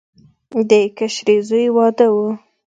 د 0.69 0.71
کشري 0.97 1.37
زوی 1.47 1.67
واده 1.75 2.07
و. 2.13 2.15